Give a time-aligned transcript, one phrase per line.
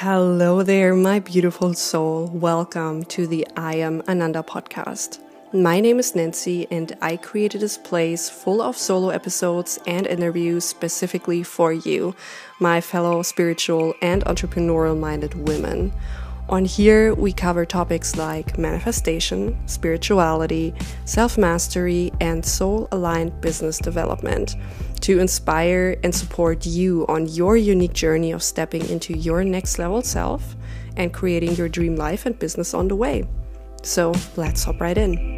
[0.00, 2.26] Hello there, my beautiful soul.
[2.26, 5.20] Welcome to the I Am Ananda podcast.
[5.54, 10.66] My name is Nancy, and I created this place full of solo episodes and interviews
[10.66, 12.14] specifically for you,
[12.60, 15.94] my fellow spiritual and entrepreneurial minded women.
[16.48, 20.74] On here, we cover topics like manifestation, spirituality,
[21.04, 24.54] self mastery, and soul aligned business development
[25.00, 30.02] to inspire and support you on your unique journey of stepping into your next level
[30.02, 30.54] self
[30.96, 33.26] and creating your dream life and business on the way.
[33.82, 35.35] So let's hop right in.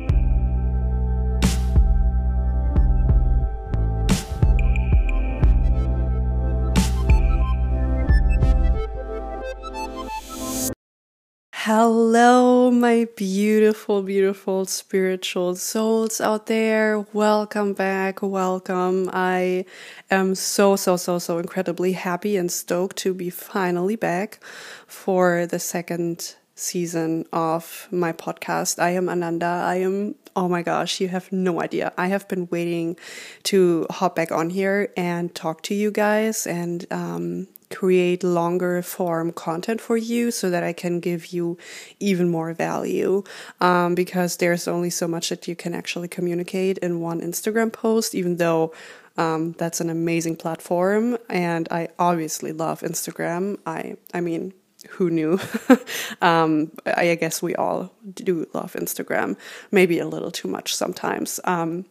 [11.69, 17.01] Hello, my beautiful, beautiful spiritual souls out there.
[17.13, 18.23] Welcome back.
[18.23, 19.11] Welcome.
[19.13, 19.67] I
[20.11, 24.43] am so, so, so, so incredibly happy and stoked to be finally back
[24.87, 28.83] for the second season of my podcast.
[28.83, 29.45] I am Ananda.
[29.45, 31.93] I am, oh my gosh, you have no idea.
[31.99, 32.97] I have been waiting
[33.43, 39.33] to hop back on here and talk to you guys and, um, create longer form
[39.33, 41.59] content for you so that I can give you
[42.01, 43.23] even more value.
[43.61, 48.15] Um, because there's only so much that you can actually communicate in one Instagram post,
[48.15, 48.73] even though
[49.17, 51.19] um, that's an amazing platform.
[51.29, 53.59] And I obviously love Instagram.
[53.67, 54.55] I, I mean,
[54.91, 55.41] who knew?
[56.23, 59.37] um, I guess we all do love Instagram,
[59.71, 61.41] maybe a little too much sometimes.
[61.45, 61.85] Um,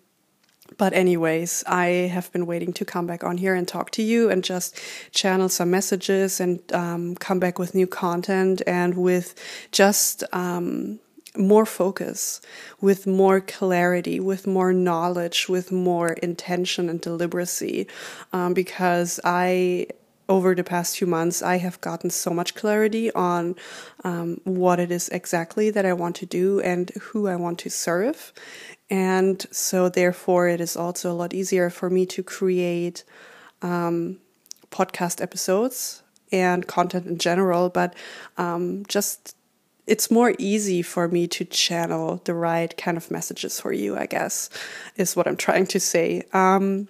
[0.78, 4.30] but, anyways, I have been waiting to come back on here and talk to you
[4.30, 4.80] and just
[5.12, 9.36] channel some messages and um, come back with new content and with
[9.72, 11.00] just um,
[11.38, 12.42] more focus,
[12.82, 17.88] with more clarity, with more knowledge, with more intention and deliberacy.
[18.34, 19.88] Um, because I
[20.30, 23.56] over the past few months, I have gotten so much clarity on
[24.04, 27.70] um, what it is exactly that I want to do and who I want to
[27.70, 28.34] serve.
[28.90, 33.04] And so, therefore, it is also a lot easier for me to create
[33.62, 34.20] um,
[34.72, 37.96] podcast episodes and content in general, but
[38.38, 39.36] um, just
[39.88, 44.06] it's more easy for me to channel the right kind of messages for you, I
[44.06, 44.50] guess,
[44.98, 46.24] is what I'm trying to say.
[46.34, 46.90] Um,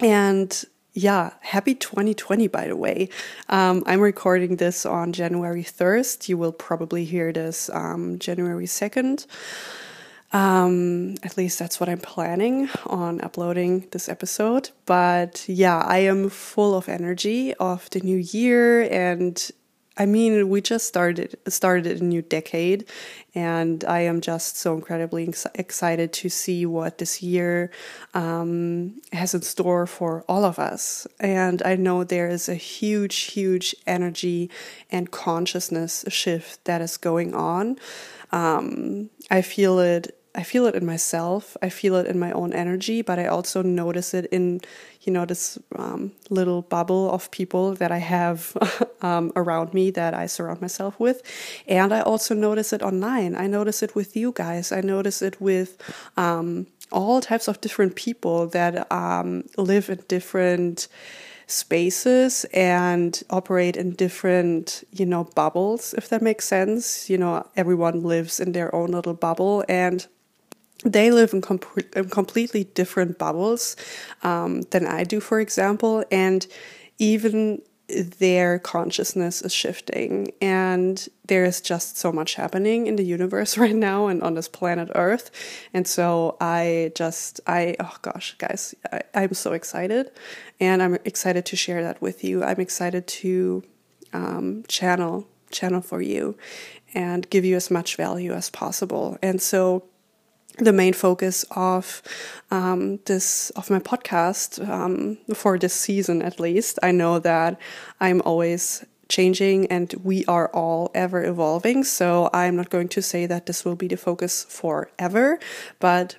[0.00, 0.64] and
[1.00, 3.08] yeah, happy 2020, by the way.
[3.48, 6.28] Um, I'm recording this on January 1st.
[6.28, 9.26] You will probably hear this um, January 2nd.
[10.32, 14.70] Um, at least that's what I'm planning on uploading this episode.
[14.84, 19.50] But yeah, I am full of energy of the new year and
[20.00, 22.86] I mean, we just started started a new decade,
[23.34, 27.70] and I am just so incredibly ex- excited to see what this year
[28.14, 31.06] um, has in store for all of us.
[31.20, 34.48] And I know there is a huge, huge energy
[34.90, 37.76] and consciousness shift that is going on.
[38.32, 41.56] Um, I feel it I feel it in myself.
[41.60, 44.60] I feel it in my own energy, but I also notice it in,
[45.02, 48.56] you know, this um, little bubble of people that I have
[49.02, 51.22] um, around me that I surround myself with.
[51.66, 53.34] And I also notice it online.
[53.34, 54.70] I notice it with you guys.
[54.70, 55.82] I notice it with
[56.16, 60.86] um, all types of different people that um, live in different
[61.48, 67.10] spaces and operate in different, you know, bubbles, if that makes sense.
[67.10, 70.06] You know, everyone lives in their own little bubble and
[70.84, 71.42] they live in,
[71.94, 73.76] in completely different bubbles
[74.22, 76.46] um, than I do, for example, and
[76.98, 77.62] even
[78.18, 84.06] their consciousness is shifting and there's just so much happening in the universe right now
[84.06, 85.32] and on this planet earth
[85.74, 90.12] and so i just i oh gosh guys I, i'm so excited
[90.60, 92.44] and i'm excited to share that with you.
[92.44, 93.62] I'm excited to
[94.12, 96.36] um, channel channel for you
[96.94, 99.18] and give you as much value as possible.
[99.22, 99.84] And so
[100.64, 102.02] the main focus of
[102.50, 106.78] um, this of my podcast um, for this season at least.
[106.82, 107.58] I know that
[108.00, 111.84] I'm always changing and we are all ever evolving.
[111.84, 115.38] So I'm not going to say that this will be the focus forever,
[115.80, 116.16] but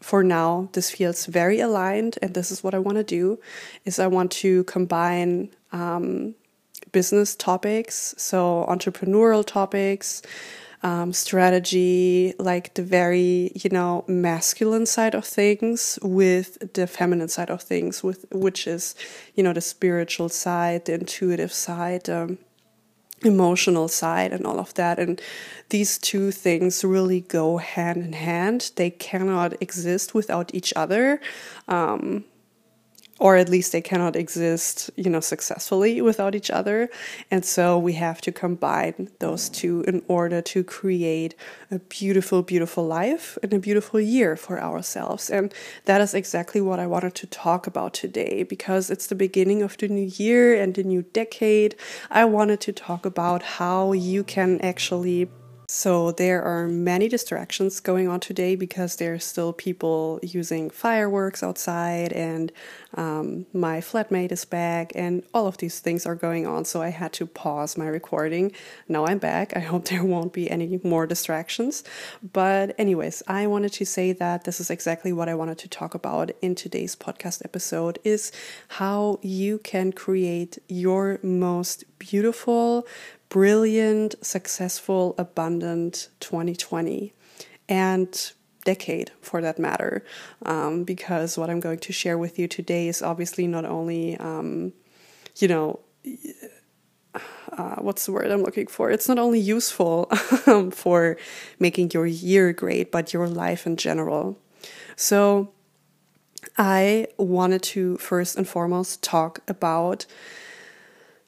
[0.00, 3.38] for now this feels very aligned and this is what I want to do
[3.84, 6.34] is I want to combine um,
[6.90, 10.22] business topics, so entrepreneurial topics,
[10.82, 17.50] um, strategy, like the very, you know, masculine side of things with the feminine side
[17.50, 18.94] of things, with which is,
[19.34, 22.38] you know, the spiritual side, the intuitive side, um,
[23.22, 24.98] emotional side, and all of that.
[24.98, 25.20] And
[25.68, 28.72] these two things really go hand in hand.
[28.74, 31.20] They cannot exist without each other.
[31.68, 32.24] Um,
[33.18, 36.88] or at least they cannot exist, you know, successfully without each other.
[37.30, 41.34] And so we have to combine those two in order to create
[41.70, 45.30] a beautiful, beautiful life and a beautiful year for ourselves.
[45.30, 45.52] And
[45.84, 49.76] that is exactly what I wanted to talk about today because it's the beginning of
[49.76, 51.76] the new year and the new decade.
[52.10, 55.28] I wanted to talk about how you can actually
[55.74, 61.42] so there are many distractions going on today because there are still people using fireworks
[61.42, 62.52] outside, and
[62.92, 66.66] um, my flatmate is back, and all of these things are going on.
[66.66, 68.52] So I had to pause my recording.
[68.86, 69.56] Now I'm back.
[69.56, 71.84] I hope there won't be any more distractions.
[72.34, 75.94] But anyways, I wanted to say that this is exactly what I wanted to talk
[75.94, 78.30] about in today's podcast episode: is
[78.68, 82.86] how you can create your most beautiful
[83.32, 87.14] brilliant, successful, abundant 2020
[87.66, 88.32] and
[88.66, 90.04] decade for that matter.
[90.44, 94.74] Um, because what I'm going to share with you today is obviously not only, um,
[95.38, 95.80] you know,
[97.52, 98.90] uh, what's the word I'm looking for?
[98.90, 100.12] It's not only useful
[100.46, 101.16] um, for
[101.58, 104.38] making your year great, but your life in general.
[104.94, 105.52] So,
[106.58, 110.04] I wanted to first and foremost talk about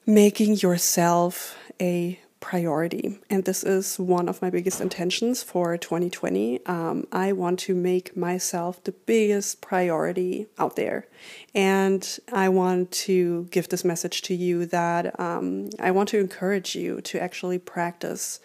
[0.07, 3.19] making yourself a priority.
[3.31, 6.67] And this is one of my biggest intentions for 2020.
[6.67, 11.07] Um, I want to make myself the biggest priority out there.
[11.55, 16.77] And I want to give this message to you that um, I want to encourage
[16.77, 18.41] you to actually practice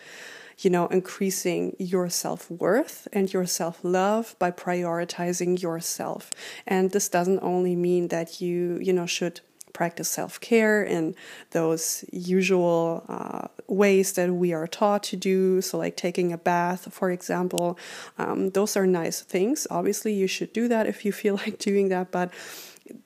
[0.62, 6.32] you know, increasing your self worth and your self love by prioritizing yourself.
[6.68, 9.40] And this doesn't only mean that you, you know, should
[9.74, 11.16] practice self care in
[11.52, 15.62] those usual uh, ways that we are taught to do.
[15.62, 17.78] So, like taking a bath, for example,
[18.18, 19.68] um, those are nice things.
[19.70, 22.32] Obviously, you should do that if you feel like doing that, but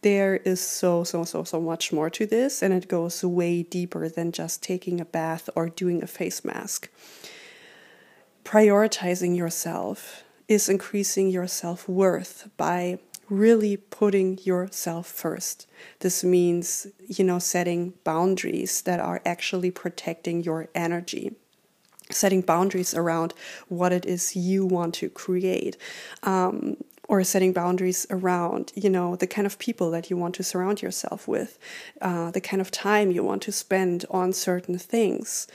[0.02, 4.08] there is so, so, so, so much more to this, and it goes way deeper
[4.08, 6.90] than just taking a bath or doing a face mask.
[8.44, 15.68] Prioritizing yourself is increasing your self worth by really putting yourself first.
[16.00, 21.36] This means, you know, setting boundaries that are actually protecting your energy.
[22.10, 23.34] Setting boundaries around
[23.70, 25.78] what it is you want to create.
[26.24, 26.78] Um,
[27.10, 30.82] or setting boundaries around, you know, the kind of people that you want to surround
[30.82, 31.60] yourself with,
[32.02, 35.48] uh, the kind of time you want to spend on certain things,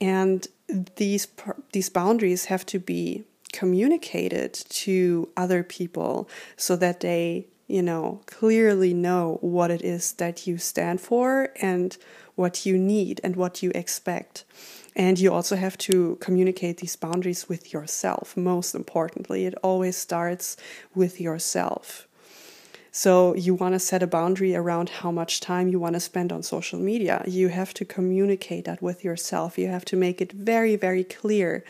[0.00, 0.48] and
[0.96, 1.28] these
[1.72, 8.94] these boundaries have to be communicated to other people so that they, you know, clearly
[8.94, 11.96] know what it is that you stand for and
[12.34, 14.44] what you need and what you expect.
[14.94, 19.44] And you also have to communicate these boundaries with yourself, most importantly.
[19.44, 20.56] It always starts
[20.94, 22.08] with yourself.
[22.92, 26.32] So, you want to set a boundary around how much time you want to spend
[26.32, 27.22] on social media.
[27.26, 29.58] You have to communicate that with yourself.
[29.58, 31.62] You have to make it very, very clear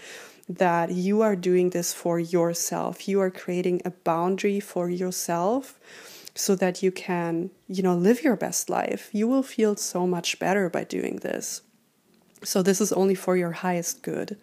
[0.49, 3.09] that you are doing this for yourself.
[3.09, 5.79] You are creating a boundary for yourself
[6.35, 9.09] so that you can, you know, live your best life.
[9.13, 11.63] You will feel so much better by doing this.
[12.45, 14.39] So this is only for your highest good.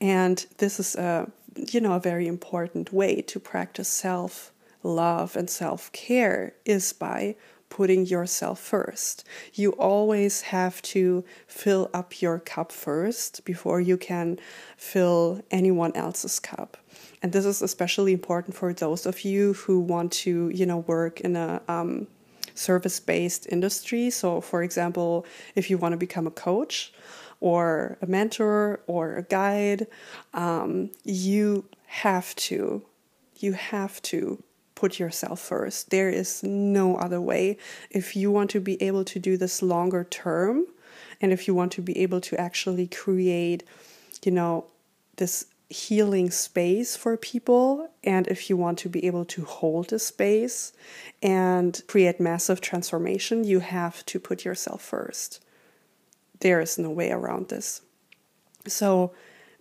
[0.00, 4.52] And this is a, you know, a very important way to practice self
[4.82, 7.34] love and self care is by
[7.68, 9.24] putting yourself first.
[9.54, 14.38] You always have to fill up your cup first before you can
[14.76, 16.76] fill anyone else's cup.
[17.22, 21.20] And this is especially important for those of you who want to, you know, work
[21.20, 22.06] in a um,
[22.54, 24.10] service-based industry.
[24.10, 26.92] So, for example, if you want to become a coach
[27.40, 29.86] or a mentor or a guide,
[30.34, 32.82] um, you have to,
[33.36, 34.42] you have to
[34.76, 35.90] put yourself first.
[35.90, 37.58] There is no other way.
[37.90, 40.66] If you want to be able to do this longer term,
[41.20, 43.64] and if you want to be able to actually create,
[44.24, 44.66] you know,
[45.16, 49.98] this healing space for people, and if you want to be able to hold a
[49.98, 50.72] space
[51.22, 55.42] and create massive transformation, you have to put yourself first.
[56.40, 57.80] There is no way around this.
[58.66, 59.12] So,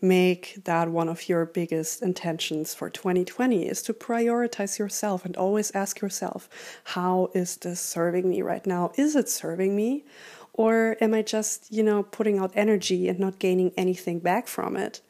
[0.07, 5.71] make that one of your biggest intentions for 2020 is to prioritize yourself and always
[5.71, 6.49] ask yourself,
[6.85, 8.91] how is this serving me right now?
[8.95, 10.05] Is it serving me?
[10.53, 14.77] Or am I just, you know, putting out energy and not gaining anything back from
[14.77, 15.01] it?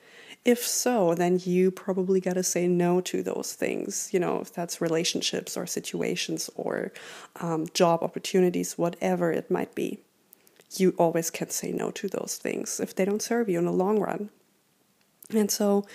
[0.43, 4.53] If so, then you probably got to say no to those things, you know, if
[4.53, 6.91] that's relationships or situations or
[7.39, 9.99] um, job opportunities, whatever it might be.
[10.77, 13.71] You always can say no to those things if they don't serve you in the
[13.71, 14.29] long run.
[15.34, 15.86] And so,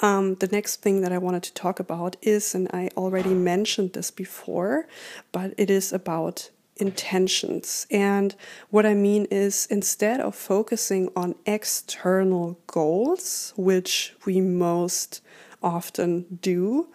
[0.00, 3.94] um, the next thing that I wanted to talk about is, and I already mentioned
[3.94, 4.86] this before,
[5.32, 7.86] but it is about intentions.
[7.90, 8.34] And
[8.70, 15.20] what I mean is, instead of focusing on external goals, which we most
[15.62, 16.88] often do,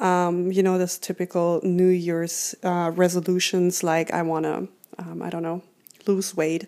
[0.00, 5.30] um, you know, this typical New Year's uh, resolutions like, I want to, um, I
[5.30, 5.62] don't know,
[6.06, 6.66] lose weight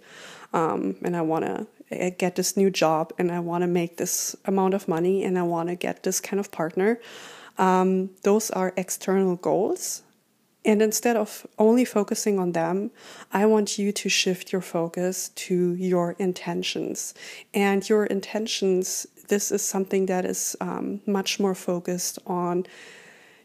[0.53, 3.97] um, and I want to uh, get this new job and I want to make
[3.97, 7.01] this amount of money and I want to get this kind of partner.
[7.59, 10.03] Um, those are external goals.
[10.65, 12.91] And instead of only focusing on them,
[13.33, 17.15] I want you to shift your focus to your intentions.
[17.55, 22.67] And your intentions, this is something that is um, much more focused on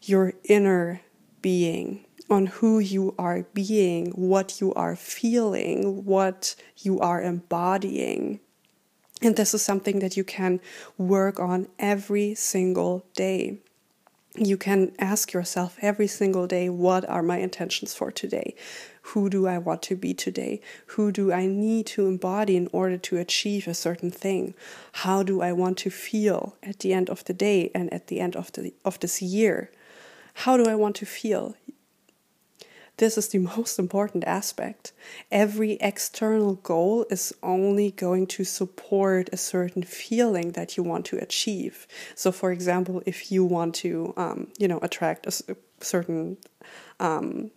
[0.01, 1.01] your inner
[1.43, 8.39] being on who you are being, what you are feeling, what you are embodying.
[9.21, 10.59] And this is something that you can
[10.97, 13.59] work on every single day.
[14.35, 18.55] You can ask yourself every single day, what are my intentions for today?
[19.01, 20.61] Who do I want to be today?
[20.87, 24.53] Who do I need to embody in order to achieve a certain thing?
[24.93, 28.21] How do I want to feel at the end of the day and at the
[28.21, 29.69] end of the of this year?
[30.33, 31.55] How do I want to feel?
[33.01, 34.91] This is the most important aspect.
[35.31, 41.17] Every external goal is only going to support a certain feeling that you want to
[41.17, 41.87] achieve.
[42.13, 46.37] So, for example, if you want to, um, you know, attract a certain
[46.99, 47.49] um,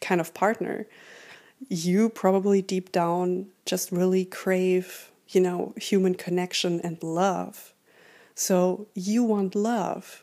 [0.00, 0.86] kind of partner,
[1.68, 7.74] you probably deep down just really crave, you know, human connection and love.
[8.36, 10.21] So you want love.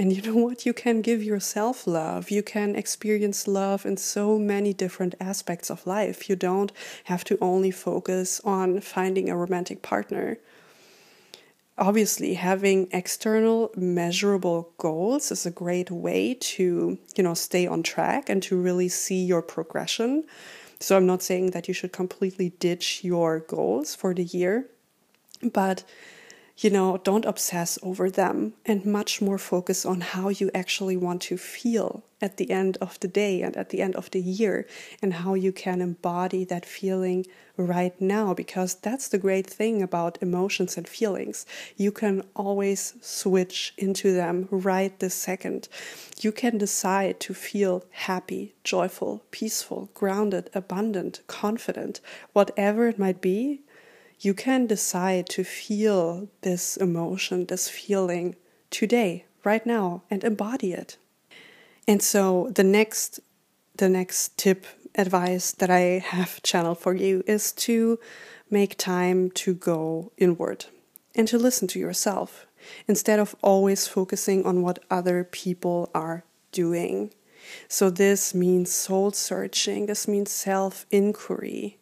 [0.00, 0.64] And you know what?
[0.64, 2.30] You can give yourself love.
[2.30, 6.30] You can experience love in so many different aspects of life.
[6.30, 6.72] You don't
[7.04, 10.38] have to only focus on finding a romantic partner.
[11.76, 18.30] Obviously, having external measurable goals is a great way to, you know, stay on track
[18.30, 20.24] and to really see your progression.
[20.78, 24.64] So I'm not saying that you should completely ditch your goals for the year,
[25.42, 25.84] but
[26.60, 31.22] you know, don't obsess over them and much more focus on how you actually want
[31.22, 34.66] to feel at the end of the day and at the end of the year
[35.00, 37.24] and how you can embody that feeling
[37.56, 41.46] right now because that's the great thing about emotions and feelings.
[41.78, 45.66] You can always switch into them right this second.
[46.20, 52.00] You can decide to feel happy, joyful, peaceful, grounded, abundant, confident,
[52.34, 53.62] whatever it might be
[54.20, 58.36] you can decide to feel this emotion, this feeling
[58.70, 60.98] today, right now, and embody it.
[61.88, 63.20] And so the next
[63.76, 67.98] the next tip advice that I have channeled for you is to
[68.50, 70.66] make time to go inward
[71.14, 72.46] and to listen to yourself
[72.86, 77.14] instead of always focusing on what other people are doing.
[77.68, 81.79] So, this means soul searching, this means self inquiry.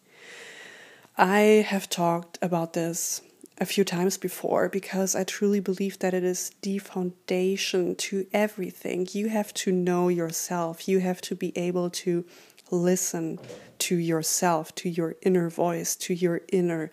[1.20, 3.22] I have talked about this
[3.60, 9.08] a few times before because I truly believe that it is the foundation to everything.
[9.10, 12.24] You have to know yourself, you have to be able to
[12.70, 13.40] listen
[13.80, 16.88] to yourself, to your inner voice, to your inner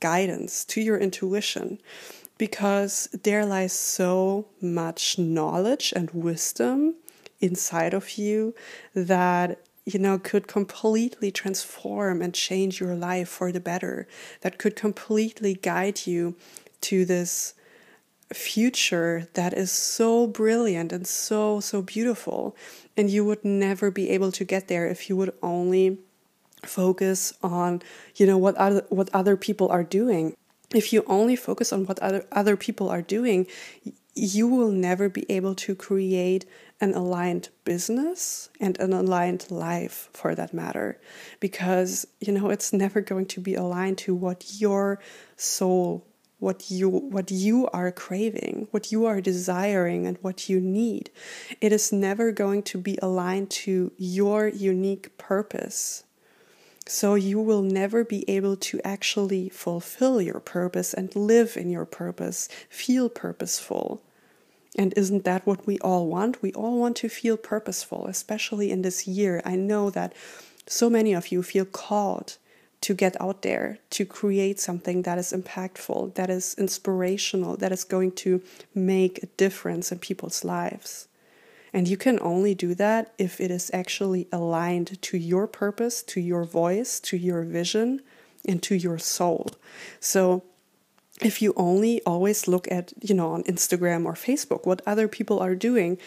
[0.00, 1.80] guidance, to your intuition.
[2.36, 6.96] Because there lies so much knowledge and wisdom
[7.40, 8.54] inside of you
[8.94, 14.06] that you know, could completely transform and change your life for the better,
[14.42, 16.36] that could completely guide you
[16.82, 17.54] to this
[18.32, 22.56] future that is so brilliant and so, so beautiful.
[22.96, 25.98] And you would never be able to get there if you would only
[26.64, 27.82] focus on,
[28.16, 30.36] you know, what other, what other people are doing.
[30.74, 33.46] If you only focus on what other, other people are doing,
[34.20, 36.44] you will never be able to create
[36.78, 41.00] an aligned business and an aligned life for that matter.
[41.40, 45.00] Because you know it's never going to be aligned to what your
[45.36, 46.06] soul
[46.38, 51.10] what you what you are craving what you are desiring and what you need.
[51.60, 56.04] It is never going to be aligned to your unique purpose.
[56.86, 61.86] So you will never be able to actually fulfill your purpose and live in your
[61.86, 64.02] purpose feel purposeful
[64.76, 66.42] and isn't that what we all want?
[66.42, 69.42] We all want to feel purposeful, especially in this year.
[69.44, 70.12] I know that
[70.66, 72.36] so many of you feel called
[72.82, 77.84] to get out there, to create something that is impactful, that is inspirational, that is
[77.84, 78.42] going to
[78.74, 81.08] make a difference in people's lives.
[81.72, 86.20] And you can only do that if it is actually aligned to your purpose, to
[86.20, 88.00] your voice, to your vision,
[88.46, 89.50] and to your soul.
[90.00, 90.42] So
[91.22, 95.38] if you only always look at, you know, on Instagram or Facebook what other people
[95.38, 95.98] are doing,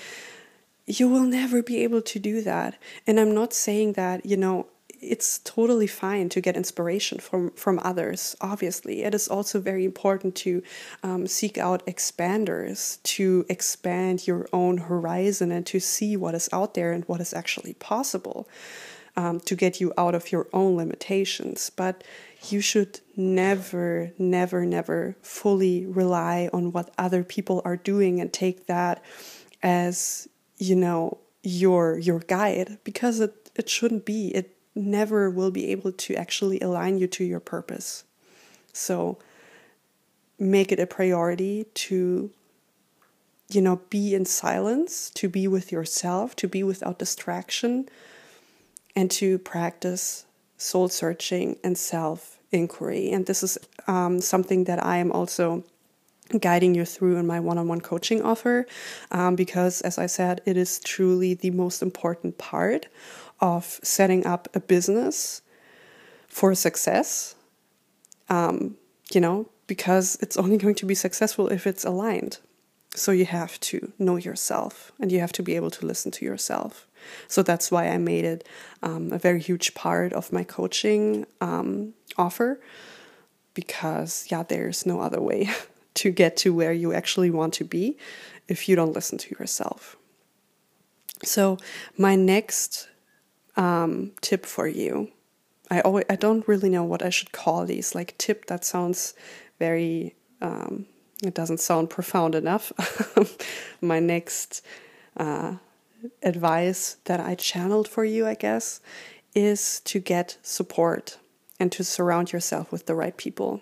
[0.86, 2.78] you will never be able to do that.
[3.08, 4.68] And I'm not saying that, you know,
[5.04, 10.34] it's totally fine to get inspiration from from others obviously it is also very important
[10.34, 10.64] to
[11.04, 16.74] um, seek out expanders to expand your own horizon and to see what is out
[16.74, 18.48] there and what is actually possible
[19.16, 22.04] um, to get you out of your own limitations but
[22.50, 28.68] you should never never never fully rely on what other people are doing and take
[28.68, 29.04] that
[29.62, 35.68] as you know your your guide because it it shouldn't be it never will be
[35.68, 38.04] able to actually align you to your purpose.
[38.72, 39.20] So
[40.40, 42.32] make it a priority to
[43.50, 47.88] you know be in silence, to be with yourself, to be without distraction
[48.96, 50.26] and to practice
[50.64, 53.12] soul searching and self inquiry.
[53.12, 55.64] And this is um, something that I am also
[56.40, 58.66] guiding you through in my one on one coaching offer
[59.12, 62.88] um, because, as I said, it is truly the most important part
[63.40, 65.42] of setting up a business
[66.28, 67.36] for success.
[68.30, 68.78] Um,
[69.12, 72.40] you know, because it's only going to be successful if it's aligned.
[72.96, 76.26] So you have to know yourself and you have to be able to listen to
[76.26, 76.88] yourself.
[77.28, 78.48] So that's why I made it
[78.82, 82.62] um, a very huge part of my coaching um, offer
[83.54, 85.50] because, yeah, there's no other way
[85.96, 87.98] to get to where you actually want to be
[88.48, 89.98] if you don't listen to yourself.
[91.24, 91.58] So,
[91.98, 92.90] my next
[93.56, 95.12] um, tip for you.
[95.70, 97.96] I always, I don't really know what I should call these.
[97.96, 99.14] Like tip, that sounds
[99.60, 100.16] very.
[100.42, 100.88] Um,
[101.24, 102.72] it doesn't sound profound enough.
[103.82, 104.64] My next
[105.18, 105.56] uh,
[106.22, 108.82] advice that I channeled for you, I guess,
[109.34, 111.18] is to get support
[111.60, 113.62] and to surround yourself with the right people.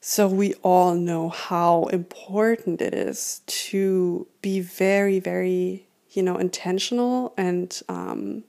[0.00, 7.34] So, we all know how important it is to be very, very you know, intentional
[7.36, 8.42] and um,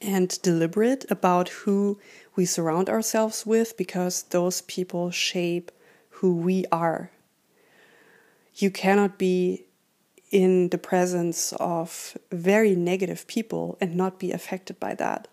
[0.00, 1.98] and deliberate about who
[2.36, 5.72] we surround ourselves with because those people shape
[6.16, 7.10] who we are.
[8.54, 9.66] You cannot be
[10.30, 15.28] in the presence of very negative people and not be affected by that.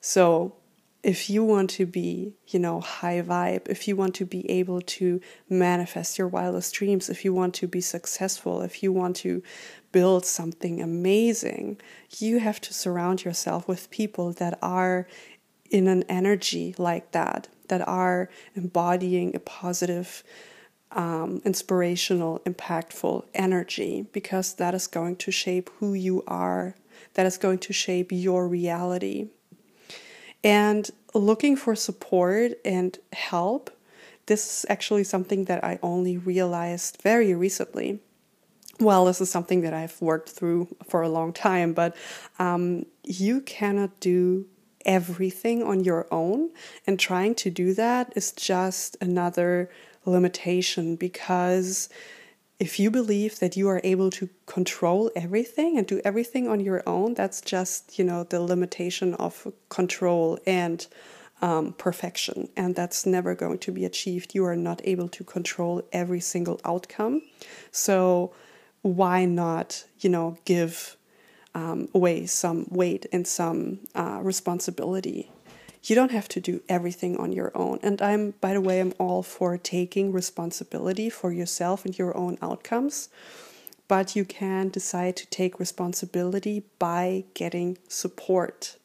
[0.00, 0.54] So,
[1.02, 4.80] if you want to be, you know, high vibe, if you want to be able
[4.80, 9.40] to manifest your wildest dreams, if you want to be successful, if you want to
[9.92, 11.80] build something amazing,
[12.18, 15.06] you have to surround yourself with people that are
[15.70, 20.22] in an energy like that, that are embodying a positive,
[20.92, 26.74] um, inspirational, impactful energy, because that is going to shape who you are,
[27.14, 29.28] that is going to shape your reality.
[30.44, 33.70] And looking for support and help,
[34.26, 38.00] this is actually something that I only realized very recently.
[38.78, 41.96] Well, this is something that I've worked through for a long time, but
[42.38, 44.46] um, you cannot do
[44.86, 46.50] everything on your own.
[46.86, 49.68] And trying to do that is just another
[50.06, 51.90] limitation because
[52.58, 56.82] if you believe that you are able to control everything and do everything on your
[56.86, 60.86] own, that's just, you know, the limitation of control and
[61.42, 62.48] um, perfection.
[62.56, 64.34] And that's never going to be achieved.
[64.34, 67.20] You are not able to control every single outcome.
[67.70, 68.32] So,
[68.80, 70.95] why not, you know, give
[71.56, 75.30] um, away some weight and some uh, responsibility
[75.88, 77.78] you don't have to do everything on your own.
[77.82, 82.38] And I'm, by the way, I'm all for taking responsibility for yourself and your own
[82.42, 83.08] outcomes.
[83.88, 88.76] But you can decide to take responsibility by getting support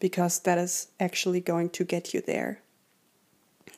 [0.00, 2.60] because that is actually going to get you there.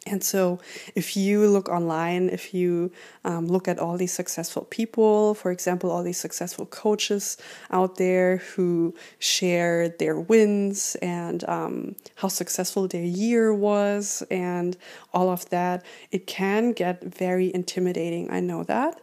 [0.05, 0.59] And so,
[0.97, 2.91] if you look online, if you
[3.25, 7.37] um, look at all these successful people, for example, all these successful coaches
[7.71, 14.77] out there who share their wins and um, how successful their year was, and
[15.15, 18.29] all of that, it can get very intimidating.
[18.29, 19.01] I know that.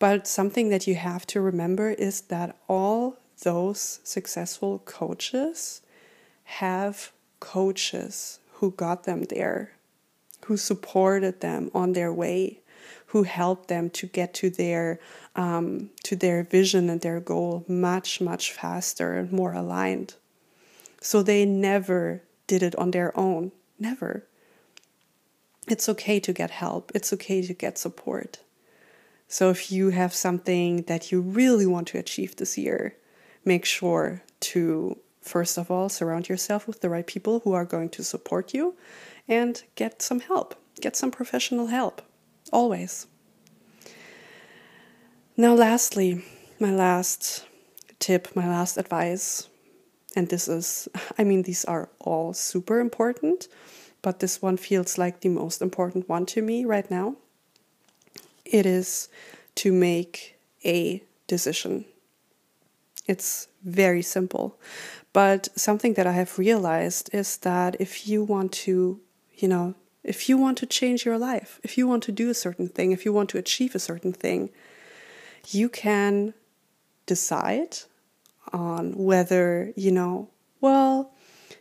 [0.00, 5.80] But something that you have to remember is that all those successful coaches
[6.44, 9.77] have coaches who got them there
[10.48, 12.58] who supported them on their way,
[13.08, 14.98] who helped them to get to their
[15.36, 20.14] um, to their vision and their goal much much faster and more aligned.
[21.02, 23.52] So they never did it on their own.
[23.78, 24.24] Never.
[25.68, 26.92] It's okay to get help.
[26.94, 28.38] It's okay to get support.
[29.28, 32.96] So if you have something that you really want to achieve this year,
[33.44, 37.90] make sure to first of all, surround yourself with the right people who are going
[37.90, 38.74] to support you
[39.28, 40.54] and get some help.
[40.80, 42.02] Get some professional help.
[42.52, 43.06] Always.
[45.36, 46.24] Now, lastly,
[46.58, 47.44] my last
[47.98, 49.48] tip, my last advice,
[50.16, 50.88] and this is,
[51.18, 53.48] I mean, these are all super important,
[54.02, 57.16] but this one feels like the most important one to me right now.
[58.44, 59.08] It is
[59.56, 61.84] to make a decision.
[63.06, 64.58] It's very simple.
[65.12, 69.00] But something that I have realized is that if you want to,
[69.38, 69.74] you know,
[70.04, 72.92] if you want to change your life, if you want to do a certain thing,
[72.92, 74.50] if you want to achieve a certain thing,
[75.48, 76.34] you can
[77.06, 77.78] decide
[78.52, 80.28] on whether, you know,
[80.60, 81.12] well,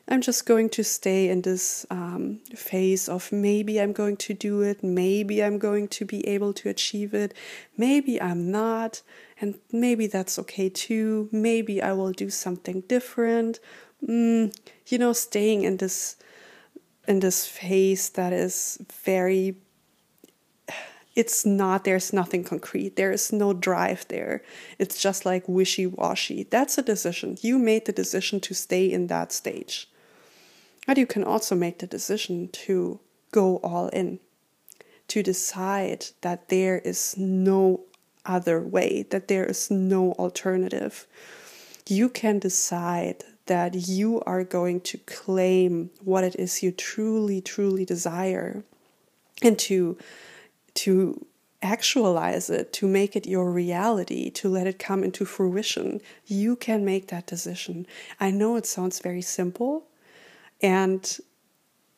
[0.08, 4.62] I'm just going to stay in this um, phase of maybe I'm going to do
[4.62, 7.34] it, maybe I'm going to be able to achieve it,
[7.78, 9.02] maybe I'm not,
[9.40, 11.30] and maybe that's okay too.
[11.32, 13.60] Maybe I will do something different.
[14.08, 14.56] Mm,
[14.88, 16.16] you know, staying in this
[17.08, 19.58] in this phase that is very
[21.16, 22.96] it's not there's nothing concrete.
[22.96, 24.44] There is no drive there.
[24.78, 26.44] It's just like wishy-washy.
[26.44, 27.40] That's a decision.
[27.42, 29.90] You made the decision to stay in that stage.
[30.86, 33.00] But you can also make the decision to
[33.32, 34.20] go all in,
[35.08, 37.82] to decide that there is no
[38.24, 41.08] other way, that there is no alternative.
[41.88, 47.86] You can decide that you are going to claim what it is you truly, truly
[47.86, 48.64] desire
[49.42, 49.98] and to,
[50.74, 51.26] to
[51.62, 56.02] actualize it, to make it your reality, to let it come into fruition.
[56.26, 57.88] You can make that decision.
[58.20, 59.86] I know it sounds very simple,
[60.62, 61.20] and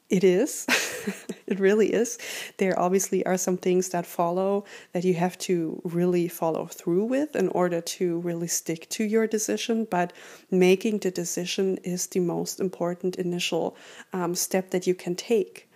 [0.10, 0.66] it is.
[1.48, 2.18] it really is.
[2.58, 7.36] There obviously are some things that follow that you have to really follow through with
[7.36, 9.86] in order to really stick to your decision.
[9.86, 10.14] But
[10.50, 13.76] making the decision is the most important initial
[14.14, 15.70] um, step that you can take.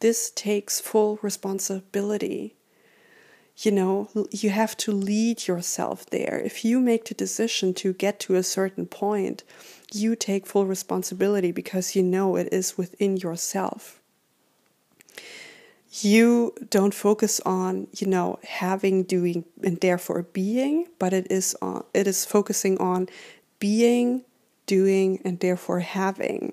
[0.00, 2.54] This takes full responsibility
[3.60, 6.40] you know, you have to lead yourself there.
[6.44, 9.42] If you make the decision to get to a certain point,
[9.92, 14.00] you take full responsibility because you know it is within yourself.
[15.90, 21.84] You don't focus on, you know, having, doing, and therefore being, but it is on,
[21.94, 23.08] it is focusing on
[23.58, 24.24] being,
[24.66, 26.52] doing, and therefore having.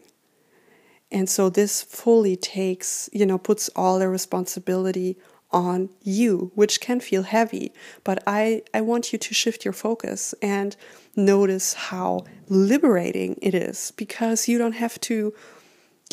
[1.12, 5.18] And so this fully takes, you know, puts all the responsibility
[5.56, 7.72] on you, which can feel heavy.
[8.04, 10.76] But I, I want you to shift your focus and
[11.16, 15.34] notice how liberating it is because you don't have to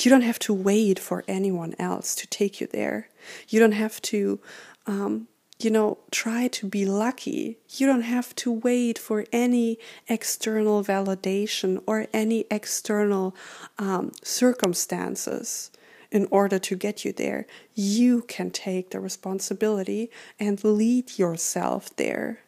[0.01, 3.11] you don't have to wait for anyone else to take you there.
[3.49, 4.41] You don't have to
[4.87, 5.29] um,
[5.59, 7.59] you know, try to be lucky.
[7.69, 9.79] You don't have to wait for any
[10.09, 13.37] external validation or any external
[13.79, 15.71] um, circumstances
[16.13, 17.47] in order to get you there.
[17.75, 22.41] You can take the responsibility and lead yourself there.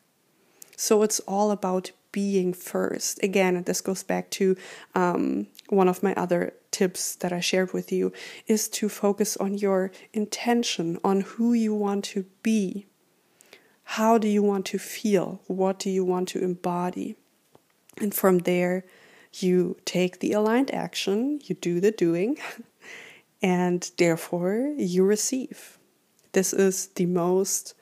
[0.77, 3.21] So it's all about being first.
[3.25, 4.57] Again, this goes back to
[4.95, 8.13] um, one of my other tips that I shared with you
[8.47, 12.87] is to focus on your intention, on who you want to be.
[13.85, 15.41] How do you want to feel?
[15.47, 17.17] What do you want to embody?
[18.01, 18.85] And from there,
[19.33, 22.39] you take the aligned action, you do the doing,
[23.45, 25.77] and therefore you receive.
[26.33, 27.75] This is the most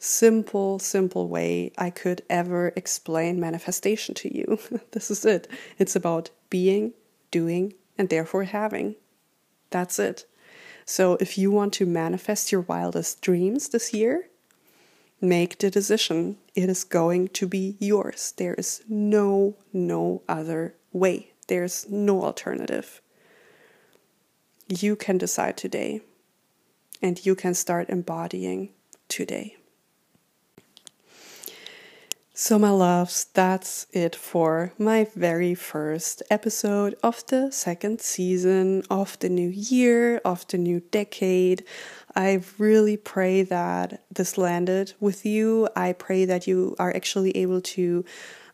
[0.00, 4.58] simple, simple way I could ever explain manifestation to you.
[4.90, 5.46] this is it.
[5.78, 6.92] It's about being,
[7.30, 8.96] doing, and therefore having.
[9.70, 10.26] That's it.
[10.84, 14.28] So if you want to manifest your wildest dreams this year,
[15.20, 16.38] make the decision.
[16.56, 18.34] It is going to be yours.
[18.36, 21.30] There is no, no other way.
[21.46, 23.00] There's no alternative
[24.68, 26.00] you can decide today
[27.02, 28.70] and you can start embodying
[29.08, 29.56] today.
[32.38, 39.18] So, my loves, that's it for my very first episode of the second season of
[39.20, 41.64] the new year, of the new decade.
[42.14, 45.70] I really pray that this landed with you.
[45.74, 48.04] I pray that you are actually able to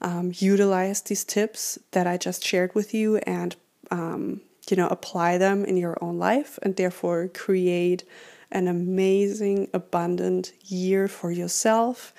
[0.00, 3.56] um, utilize these tips that I just shared with you and
[3.90, 8.04] um, you know, apply them in your own life and therefore create
[8.52, 12.12] an amazing, abundant year for yourself.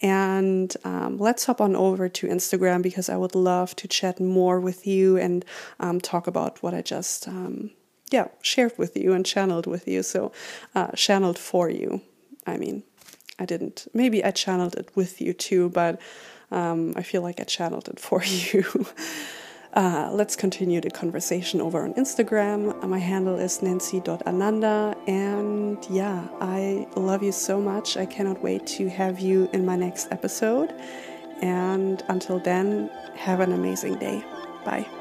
[0.00, 4.60] And um, let's hop on over to Instagram because I would love to chat more
[4.60, 5.44] with you and
[5.80, 7.70] um, talk about what I just, um,
[8.10, 10.02] yeah, shared with you and channeled with you.
[10.02, 10.32] So,
[10.74, 12.00] uh, channeled for you.
[12.46, 12.84] I mean,
[13.38, 16.00] I didn't, maybe I channeled it with you too, but
[16.52, 18.86] um, I feel like I channeled it for you.
[19.74, 22.82] Uh, let's continue the conversation over on Instagram.
[22.86, 24.96] My handle is nancy.ananda.
[25.06, 27.96] And yeah, I love you so much.
[27.96, 30.74] I cannot wait to have you in my next episode.
[31.42, 34.24] And until then, have an amazing day.
[34.64, 34.99] Bye.